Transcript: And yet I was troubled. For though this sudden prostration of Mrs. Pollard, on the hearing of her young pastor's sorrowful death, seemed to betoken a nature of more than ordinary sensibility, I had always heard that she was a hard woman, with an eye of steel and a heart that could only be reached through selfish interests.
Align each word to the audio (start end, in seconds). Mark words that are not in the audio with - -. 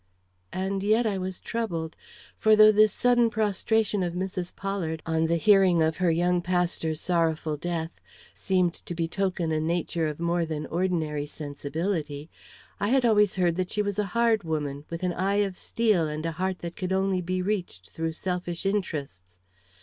And 0.51 0.81
yet 0.81 1.05
I 1.05 1.19
was 1.19 1.39
troubled. 1.39 1.95
For 2.35 2.55
though 2.55 2.71
this 2.71 2.91
sudden 2.91 3.29
prostration 3.29 4.01
of 4.01 4.15
Mrs. 4.15 4.55
Pollard, 4.55 5.03
on 5.05 5.25
the 5.27 5.35
hearing 5.37 5.83
of 5.83 5.97
her 5.97 6.09
young 6.09 6.41
pastor's 6.41 6.99
sorrowful 6.99 7.55
death, 7.55 7.91
seemed 8.33 8.73
to 8.73 8.95
betoken 8.95 9.51
a 9.51 9.59
nature 9.59 10.07
of 10.07 10.19
more 10.19 10.43
than 10.43 10.65
ordinary 10.65 11.27
sensibility, 11.27 12.31
I 12.79 12.87
had 12.87 13.05
always 13.05 13.35
heard 13.35 13.57
that 13.57 13.69
she 13.69 13.83
was 13.83 13.99
a 13.99 14.05
hard 14.17 14.43
woman, 14.43 14.85
with 14.89 15.03
an 15.03 15.13
eye 15.13 15.45
of 15.45 15.55
steel 15.55 16.07
and 16.07 16.25
a 16.25 16.31
heart 16.31 16.57
that 16.65 16.75
could 16.75 16.91
only 16.91 17.21
be 17.21 17.43
reached 17.43 17.91
through 17.91 18.13
selfish 18.13 18.65
interests. 18.65 19.39